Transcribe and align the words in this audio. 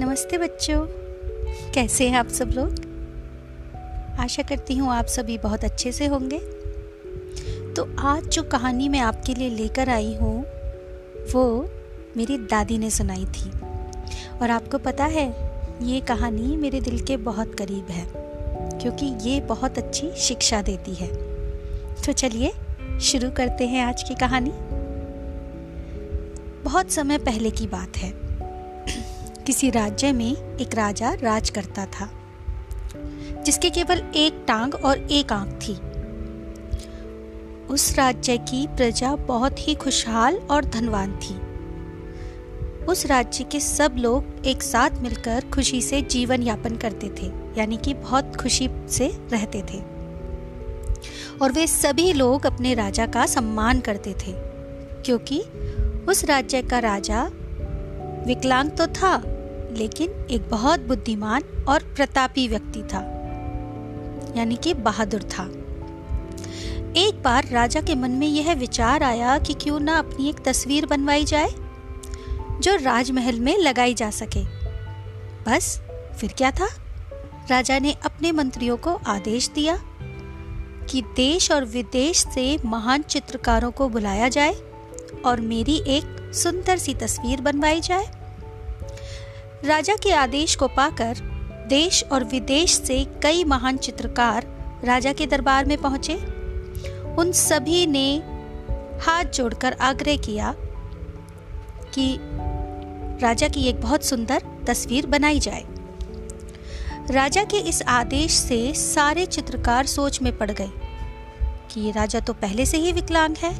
नमस्ते 0.00 0.38
बच्चों। 0.38 0.86
कैसे 1.72 2.08
हैं 2.08 2.18
आप 2.18 2.28
सब 2.28 2.48
लोग? 2.48 2.74
आशा 4.18 4.42
करती 4.42 4.76
हूँ 4.76 4.92
आप 4.92 5.06
सभी 5.06 5.38
बहुत 5.38 5.64
अच्छे 5.64 5.92
से 5.92 6.06
होंगे। 6.06 6.38
तो 7.74 7.96
आज 7.98 8.28
जो 8.28 8.42
कहानी 8.42 8.88
मैं 8.88 9.00
आपके 9.00 9.34
लिए 9.34 9.48
लेकर 9.48 9.88
आई 9.88 10.14
हूँ, 10.14 10.44
वो 11.32 11.70
मेरी 12.16 12.38
दादी 12.38 12.78
ने 12.78 12.90
सुनाई 12.90 13.24
थी। 13.24 13.50
और 14.42 14.50
आपको 14.50 14.78
पता 14.78 15.04
है, 15.04 15.52
ये 15.82 16.00
कहानी 16.00 16.56
मेरे 16.56 16.80
दिल 16.80 17.00
के 17.00 17.16
बहुत 17.16 17.54
करीब 17.54 17.86
है, 17.90 18.06
क्योंकि 18.78 19.30
ये 19.30 19.40
बहुत 19.40 19.78
अच्छी 19.78 20.10
शिक्षा 20.16 20.62
देती 20.62 20.94
है। 20.94 21.08
तो 22.06 22.12
चलिए, 22.12 22.52
शुरू 23.00 23.30
करते 23.30 23.66
हैं 23.66 23.84
आज 23.84 24.02
की 24.02 24.14
कहानी। 24.14 24.52
बहुत 26.64 26.90
समय 26.90 27.18
पहले 27.18 27.50
की 27.50 27.66
बात 27.66 27.96
है। 27.96 28.31
किसी 29.46 29.70
राज्य 29.70 30.12
में 30.12 30.56
एक 30.56 30.74
राजा 30.74 31.12
राज 31.12 31.50
करता 31.50 31.86
था, 31.86 32.08
जिसके 33.44 33.70
केवल 33.70 34.02
एक 34.14 34.44
टांग 34.48 34.74
और 34.74 34.98
एक 34.98 35.32
आँख 35.32 35.52
थी। 35.60 35.74
उस 37.66 37.94
राज्य 37.98 38.36
की 38.38 38.66
प्रजा 38.66 39.14
बहुत 39.16 39.68
ही 39.68 39.74
खुशहाल 39.74 40.36
और 40.50 40.64
धनवान 40.64 41.16
थी। 41.16 41.34
उस 42.84 43.06
राज्य 43.06 43.44
के 43.44 43.60
सब 43.60 43.94
लोग 43.98 44.46
एक 44.46 44.62
साथ 44.62 44.90
मिलकर 45.00 45.44
खुशी 45.54 45.82
से 45.82 46.02
जीवन 46.02 46.42
यापन 46.42 46.76
करते 46.76 47.08
थे, 47.08 47.26
यानी 47.58 47.76
कि 47.76 47.94
बहुत 47.94 48.36
खुशी 48.36 48.68
से 48.88 49.08
रहते 49.32 49.62
थे। 49.62 49.78
और 51.42 51.52
वे 51.52 51.66
सभी 51.66 52.12
लोग 52.12 52.46
अपने 52.46 52.74
राजा 52.74 53.06
का 53.06 53.26
सम्मान 53.26 53.80
करते 53.80 54.12
थे, 54.12 54.32
क्योंकि 55.02 55.40
उस 56.08 56.24
राज्य 56.24 56.62
का 56.62 56.78
राजा 56.78 57.30
विकलांग 58.26 58.70
तो 58.70 58.86
था 58.86 59.31
लेकिन 59.72 60.10
एक 60.30 60.48
बहुत 60.50 60.80
बुद्धिमान 60.80 61.42
और 61.68 61.82
प्रतापी 61.96 62.48
व्यक्ति 62.48 62.82
था, 62.82 63.00
यानी 64.36 64.56
कि 64.56 64.74
बहादुर 64.74 65.22
था। 65.22 65.44
एक 66.96 67.22
बार 67.22 67.48
राजा 67.48 67.80
के 67.80 67.94
मन 67.94 68.10
में 68.10 68.26
यह 68.26 68.52
विचार 68.54 69.02
आया 69.02 69.38
कि 69.38 69.54
क्यों 69.54 69.80
ना 69.80 69.98
अपनी 69.98 70.28
एक 70.28 70.40
तस्वीर 70.44 70.86
बनवाई 70.86 71.24
जाए, 71.24 71.50
जो 72.60 72.76
राजमहल 72.76 73.40
में 73.40 73.56
लगाई 73.58 73.94
जा 73.94 74.10
सके। 74.10 74.44
बस, 75.46 75.80
फिर 76.20 76.32
क्या 76.32 76.50
था? 76.50 76.68
राजा 77.50 77.78
ने 77.78 77.92
अपने 78.04 78.32
मंत्रियों 78.32 78.76
को 78.76 78.94
आदेश 79.06 79.48
दिया 79.48 79.78
कि 80.90 81.02
देश 81.16 81.50
और 81.50 81.64
विदेश 81.64 82.24
से 82.34 82.56
महान 82.64 83.02
चित्रकारों 83.02 83.70
को 83.70 83.88
बुलाया 83.88 84.28
जाए 84.28 84.54
और 85.24 85.40
मेरी 85.40 85.76
एक 85.86 86.30
सुंदर 86.34 86.78
सी 86.78 86.94
तस्वीर 86.94 87.40
बनवाई 87.40 87.80
जाए। 87.80 88.21
राजा 89.64 89.94
के 89.96 90.12
आदेश 90.12 90.54
को 90.56 90.66
पाकर 90.68 91.16
देश 91.68 92.04
और 92.04 92.24
विदेश 92.24 92.74
से 92.74 93.04
कई 93.22 93.44
महान 93.44 93.76
चित्रकार 93.76 94.46
राजा 94.84 95.12
के 95.12 95.26
दरबार 95.26 95.64
में 95.64 95.76
पहुँचे। 95.78 96.14
उन 97.14 97.30
सभी 97.32 97.86
ने 97.86 98.16
हाथ 99.02 99.24
जोड़कर 99.24 99.72
आग्रह 99.72 100.16
किया 100.16 100.54
कि 101.94 102.18
राजा 103.22 103.48
की 103.48 103.68
एक 103.68 103.80
बहुत 103.80 104.04
सुंदर 104.04 104.42
तस्वीर 104.66 105.06
बनाई 105.06 105.40
जाए। 105.40 105.64
राजा 107.10 107.44
के 107.44 107.56
इस 107.56 107.82
आदेश 107.82 108.32
से 108.32 108.74
सारे 108.74 109.26
चित्रकार 109.26 109.86
सोच 109.86 110.22
में 110.22 110.36
पड़ 110.38 110.50
गए 110.50 110.70
कि 111.70 111.80
ये 111.80 111.90
राजा 111.90 112.20
तो 112.20 112.32
पहले 112.32 112.66
से 112.66 112.78
ही 112.78 112.92
विकलांग 112.92 113.36
है 113.36 113.54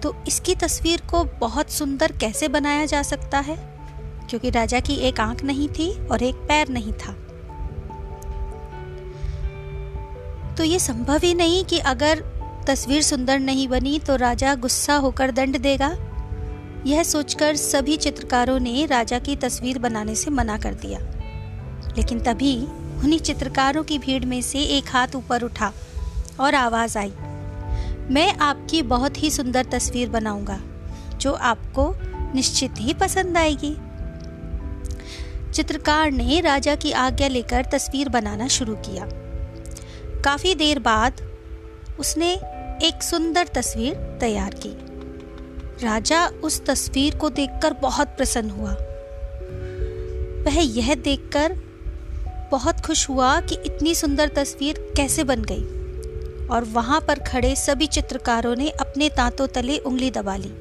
तो 0.00 0.14
इसकी 0.28 0.54
तस्वीर 0.54 1.02
को 1.10 1.24
बहुत 1.24 1.70
सुंदर 1.70 2.12
कैसे 2.12 2.48
बनाया 2.48 2.86
जा 2.86 3.02
सकता 3.02 3.38
है? 3.38 3.69
क्योंकि 4.30 4.50
राजा 4.50 4.80
की 4.80 4.94
एक 4.94 5.20
आँख 5.20 5.42
नहीं 5.44 5.68
थी 5.68 5.90
और 6.06 6.22
एक 6.22 6.34
पैर 6.48 6.68
नहीं 6.68 6.92
था। 6.92 7.12
तो 10.54 10.64
ये 10.64 10.78
संभव 10.78 11.20
ही 11.22 11.34
नहीं 11.34 11.64
कि 11.64 11.78
अगर 11.78 12.22
तस्वीर 12.66 13.02
सुंदर 13.02 13.38
नहीं 13.38 13.66
बनी 13.68 13.98
तो 13.98 14.16
राजा 14.16 14.54
गुस्सा 14.54 14.94
होकर 14.96 15.30
दंड 15.30 15.58
देगा। 15.58 15.88
यह 16.86 17.02
सोचकर 17.02 17.56
सभी 17.56 17.96
चित्रकारों 17.96 18.58
ने 18.60 18.84
राजा 18.86 19.18
की 19.18 19.36
तस्वीर 19.36 19.78
बनाने 19.78 20.14
से 20.14 20.30
मना 20.30 20.58
कर 20.58 20.74
दिया। 20.74 20.98
लेकिन 21.96 22.20
तभी 22.20 22.56
उन्हीं 23.04 23.18
चित्रकारों 23.18 23.82
की 23.84 23.98
भीड़ 23.98 24.24
में 24.24 24.40
से 24.42 24.58
एक 24.76 24.88
हाथ 24.88 25.16
ऊपर 25.16 25.42
उठा 25.42 25.72
और 26.40 26.54
आवाज़ 26.54 26.98
आई, 26.98 27.12
मैं 28.10 28.32
आपकी 28.38 28.82
बहुत 28.82 29.22
ही 29.22 29.30
सुंदर 29.30 29.64
तस्वीर 29.64 30.08
बनाऊँगा, 30.08 30.60
जो 31.16 31.32
आपको 31.32 31.92
निश्चित 32.34 32.74
ही 32.78 32.94
पसंद 32.94 33.36
आएगी। 33.36 33.76
चित्रकार 35.52 36.10
ने 36.10 36.40
राजा 36.40 36.74
की 36.74 36.92
आज्ञा 36.92 37.28
लेकर 37.28 37.64
तस्वीर 37.64 38.08
बनाना 38.08 38.48
शुरू 38.48 38.74
किया। 38.74 39.08
काफ़ी 40.24 40.54
देर 40.54 40.78
बाद 40.78 41.20
उसने 42.00 42.32
एक 42.82 43.02
सुंदर 43.02 43.48
तस्वीर 43.54 43.94
तैयार 44.20 44.54
की। 44.54 44.76
राजा 45.84 46.26
उस 46.44 46.64
तस्वीर 46.66 47.16
को 47.16 47.30
देखकर 47.30 47.72
बहुत 47.72 48.08
प्रसन्न 48.08 48.50
हुआ। 48.50 48.72
वह 50.44 50.60
यह 50.60 50.94
देखकर 50.94 51.54
बहुत 52.50 52.80
खुश 52.80 53.08
हुआ 53.08 53.40
कि 53.40 53.54
इतनी 53.66 53.94
सुंदर 53.94 54.28
तस्वीर 54.28 54.78
कैसे 54.96 55.24
बन 55.24 55.44
गई 55.44 56.46
और 56.48 56.64
वहाँ 56.64 57.00
पर 57.00 57.18
खड़े 57.18 57.54
सभी 57.56 57.86
चित्रकारों 57.86 58.56
ने 58.56 58.70
अपने 58.70 59.08
तांतों 59.08 59.46
तले 59.46 59.78
उंगली 59.78 60.10
दबा 60.10 60.36
ली, 60.36 60.52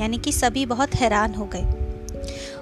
यानी 0.00 0.18
कि 0.18 0.32
सभी 0.32 0.66
बहुत 0.66 0.94
हैरान 0.94 1.34
हो 1.34 1.44
गए। 1.44 1.87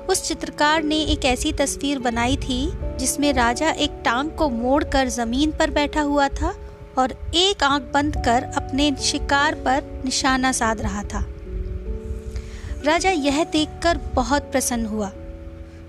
उस 0.09 0.29
चित्रकार 0.29 0.83
ने 0.83 0.97
एक 0.97 1.25
ऐसी 1.25 1.53
तस्वीर 1.53 1.99
बनाई 1.99 2.37
थी, 2.37 2.73
जिसमें 2.99 3.33
राजा 3.33 3.71
एक 3.71 3.91
टांग 4.05 4.31
को 4.31 4.49
मोड़कर 4.49 5.09
ज़मीन 5.09 5.51
पर 5.51 5.71
बैठा 5.71 6.01
हुआ 6.01 6.29
था 6.29 6.55
और 6.99 7.13
एक 7.35 7.65
आँख 7.65 7.83
बंद 7.95 8.17
कर 8.25 8.43
अपने 8.43 8.97
शिकार 9.03 9.55
पर 9.55 10.03
निशाना 10.05 10.53
साध 10.53 10.81
रहा 10.81 11.03
था। 11.03 11.27
राजा 12.85 13.11
यह 13.11 13.45
देखकर 13.45 13.99
बहुत 14.15 14.43
प्रसन्न 14.43 14.87
हुआ 14.87 15.13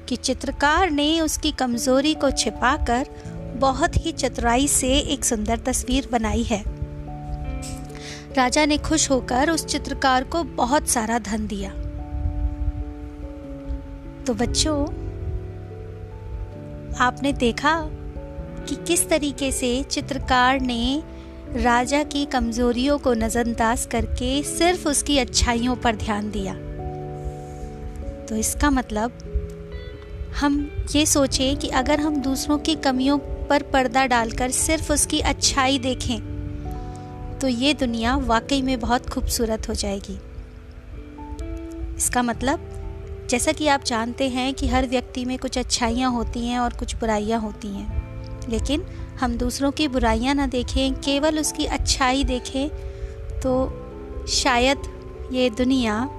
कि 0.08 0.16
चित्रकार 0.16 0.92
ने 0.92 1.22
उसकी 1.22 1.52
कमज़ोरी 1.52 2.14
को 2.14 2.32
छिपाकर 2.32 3.08
बहुत 3.58 4.06
ही 4.06 4.12
चतुराई 4.12 4.68
से 4.68 4.88
एक 4.88 5.26
सुंदर 5.26 5.58
तस्वीर 5.58 6.10
बनाई 6.12 6.44
है। 6.44 6.64
राजा 8.38 8.66
ने 8.66 8.78
खुश 8.78 9.10
होकर 9.12 9.50
उस 9.50 9.66
चित्रकार 9.66 10.24
को 10.24 10.44
बहुत 10.44 10.90
सारा 10.90 11.20
धन 11.20 11.48
दिया। 11.48 11.72
तो 14.28 14.34
बच्चों, 14.34 14.78
आपने 16.96 17.32
देखा 17.34 17.74
कि 18.68 18.76
किस 18.76 19.08
तरीके 19.10 19.52
से 19.52 19.84
चित्रकार 19.84 20.60
ने 20.62 21.04
राजा 21.56 22.04
की 22.04 22.26
कमजोरियों 22.26 22.98
को 22.98 23.14
नजरअंदाज 23.14 23.86
करके 23.86 24.44
सिर्फ़ 24.44 24.88
उसकी 24.88 25.18
अच्छाइयों 25.18 25.76
पर 25.76 25.96
ध्यान 25.96 26.32
दिया। 26.32 26.54
तो 28.26 28.36
इसका 28.36 28.70
मतलब 28.70 29.18
हम 30.40 30.60
ये 30.96 31.06
सोचें 31.06 31.58
कि 31.58 31.68
अगर 31.68 32.00
हम 32.00 32.22
दूसरों 32.22 32.58
की 32.58 32.76
कमियों 32.76 33.18
पर 33.50 33.64
पर्दा 33.64 34.06
डालकर 34.06 34.52
सिर्फ़ 34.52 34.94
उसकी 34.94 35.20
अच्छाई 35.20 35.80
देखें 35.80 37.38
तो 37.42 37.48
ये 37.48 37.74
दुनिया 37.74 38.16
वाकई 38.18 38.62
में 38.62 38.80
बहुत 38.80 39.10
खूबसूरत 39.10 39.70
हो 39.70 39.74
जाएगी। 39.74 40.20
इसका 41.98 42.22
मतलब 42.22 42.74
जैसा 43.30 43.52
कि 43.52 43.68
आप 43.68 43.84
जानते 43.84 44.28
हैं 44.30 44.54
कि 44.54 44.68
हर 44.68 44.86
व्यक्ति 44.88 45.24
में 45.26 45.38
कुछ 45.40 45.58
अच्छाइयाँ 45.58 46.12
होती 46.12 46.48
हैं 46.48 46.60
और 46.60 46.74
कुछ 46.74 46.96
बुराइयाँ 46.96 47.40
होती 47.40 47.68
हैं। 47.68 48.50
लेकिन 48.50 48.84
हम 49.20 49.36
दूसरों 49.38 49.72
की 49.72 49.88
बुराइयाँ 49.88 50.36
ना 50.36 50.46
देखें, 50.48 50.94
केवल 50.96 51.40
उसकी 51.40 51.66
अच्छाई 51.66 52.24
देखें 52.24 52.70
तो 53.42 54.26
शायद 54.30 55.28
ये 55.32 55.50
दुनिया 55.50 56.10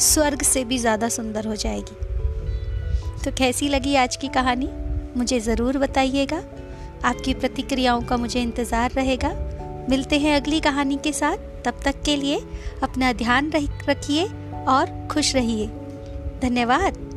स्वर्ग 0.00 0.42
से 0.42 0.64
भी 0.64 0.78
ज़्यादा 0.78 1.08
सुंदर 1.08 1.46
हो 1.46 1.56
जाएगी। 1.56 1.96
तो 3.24 3.36
कैसी 3.38 3.68
लगी 3.68 3.94
आज 3.94 4.16
की 4.16 4.28
कहानी? 4.28 4.68
मुझे 5.16 5.40
ज़रूर 5.40 5.78
बताइएगा। 5.78 6.42
आपकी 7.04 7.34
प्रतिक्रियाओं 7.34 8.02
का 8.02 8.16
मुझे 8.16 8.40
इंतज़ार 8.42 8.90
रहेगा। 8.90 9.34
मिलते 9.90 10.18
हैं 10.18 10.36
अगली 10.36 10.60
कहानी 10.60 10.96
के 10.96 11.12
साथ। 11.12 11.36
तब 11.64 11.80
तक 11.84 12.02
के 12.02 12.16
लिए 12.16 12.40
अपना 12.82 13.12
ध्यान 13.12 13.52
रखिए 13.88 14.24
और 14.68 15.08
खुश 15.12 15.34
रहिए। 15.34 15.70
धन्यवाद। 16.42 17.11